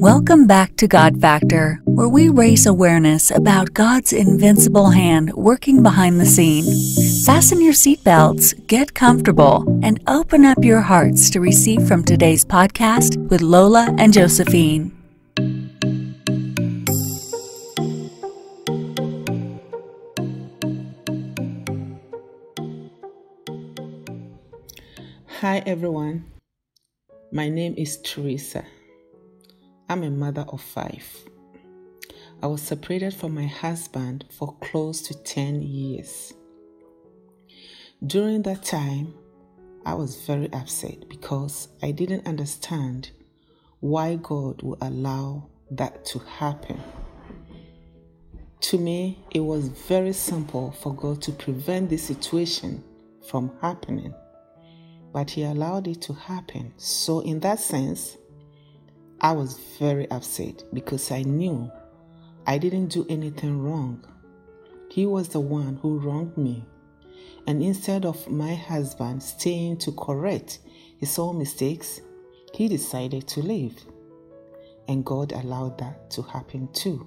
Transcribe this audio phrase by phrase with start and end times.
[0.00, 6.20] Welcome back to God Factor, where we raise awareness about God's invincible hand working behind
[6.20, 6.62] the scene.
[7.24, 13.16] Fasten your seatbelts, get comfortable, and open up your hearts to receive from today's podcast
[13.28, 14.92] with Lola and Josephine.
[25.40, 26.24] Hi everyone,
[27.32, 28.64] my name is Theresa.
[29.90, 31.08] I'm a mother of five.
[32.42, 36.34] I was separated from my husband for close to 10 years.
[38.06, 39.14] During that time,
[39.86, 43.12] I was very upset because I didn't understand
[43.80, 46.80] why God would allow that to happen.
[48.60, 52.84] To me, it was very simple for God to prevent this situation
[53.26, 54.12] from happening,
[55.14, 56.74] but He allowed it to happen.
[56.76, 58.18] So, in that sense,
[59.20, 61.72] I was very upset because I knew
[62.46, 64.04] I didn't do anything wrong.
[64.90, 66.64] He was the one who wronged me.
[67.46, 70.60] And instead of my husband staying to correct
[70.98, 72.00] his own mistakes,
[72.54, 73.76] he decided to leave.
[74.86, 77.06] And God allowed that to happen too.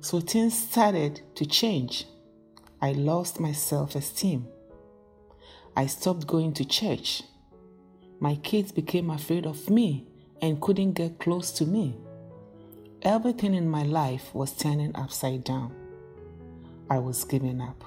[0.00, 2.06] So things started to change.
[2.82, 4.48] I lost my self esteem.
[5.76, 7.22] I stopped going to church.
[8.18, 10.06] My kids became afraid of me
[10.40, 11.96] and couldn't get close to me.
[13.02, 15.72] Everything in my life was turning upside down.
[16.90, 17.84] I was giving up.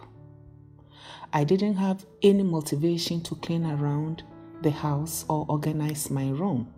[1.31, 4.23] I didn't have any motivation to clean around
[4.61, 6.73] the house or organize my room.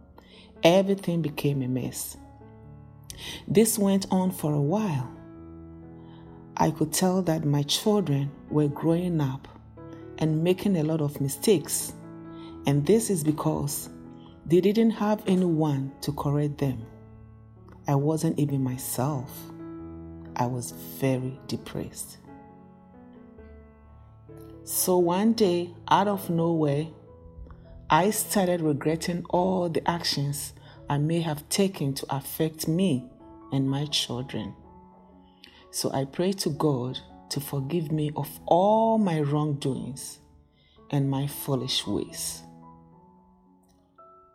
[0.63, 2.17] Everything became a mess.
[3.47, 5.09] This went on for a while.
[6.57, 9.47] I could tell that my children were growing up
[10.17, 11.93] and making a lot of mistakes.
[12.67, 13.89] And this is because
[14.51, 16.85] they didn't have anyone to correct them.
[17.87, 19.31] I wasn't even myself.
[20.35, 22.17] I was very depressed.
[24.65, 26.87] So one day, out of nowhere,
[27.89, 30.51] I started regretting all the actions
[30.89, 33.05] I may have taken to affect me
[33.53, 34.53] and my children.
[35.71, 36.99] So I prayed to God
[37.29, 40.19] to forgive me of all my wrongdoings
[40.89, 42.43] and my foolish ways.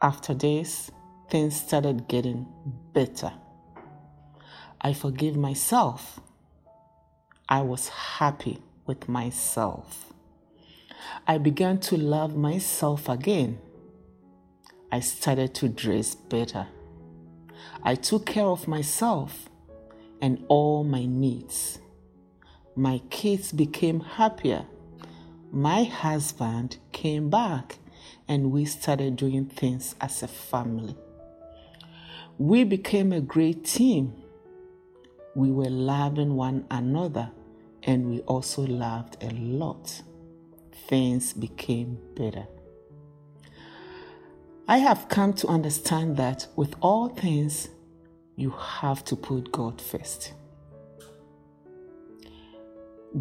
[0.02, 0.90] After this,
[1.30, 2.46] things started getting
[2.92, 3.32] better.
[4.80, 6.20] I forgive myself.
[7.48, 10.12] I was happy with myself.
[11.26, 13.58] I began to love myself again.
[14.92, 16.68] I started to dress better.
[17.82, 19.48] I took care of myself
[20.20, 21.78] and all my needs.
[22.74, 24.66] My kids became happier.
[25.50, 27.78] My husband came back
[28.28, 30.96] and we started doing things as a family.
[32.38, 34.14] We became a great team.
[35.34, 37.30] We were loving one another
[37.82, 40.02] and we also laughed a lot.
[40.88, 42.46] Things became better.
[44.68, 47.68] I have come to understand that with all things,
[48.34, 50.34] you have to put God first.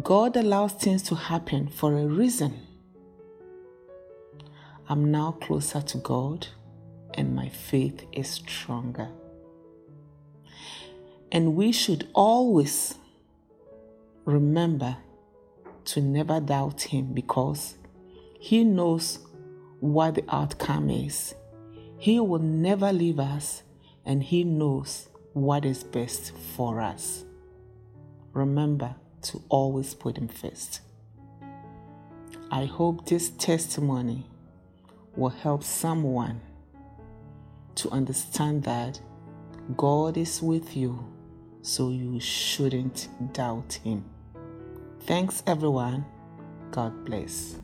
[0.02, 2.65] God allows things to happen for a reason.
[4.88, 6.46] I'm now closer to God
[7.14, 9.08] and my faith is stronger.
[11.32, 12.94] And we should always
[14.24, 14.96] remember
[15.86, 17.74] to never doubt Him because
[18.38, 19.18] He knows
[19.80, 21.34] what the outcome is.
[21.98, 23.64] He will never leave us
[24.04, 27.24] and He knows what is best for us.
[28.32, 30.82] Remember to always put Him first.
[32.52, 34.26] I hope this testimony
[35.16, 36.40] will help someone
[37.76, 39.00] to understand that
[39.76, 41.04] God is with you,
[41.62, 44.04] so you shouldn't doubt Him.
[45.00, 46.04] Thanks, everyone.
[46.70, 47.56] God bless.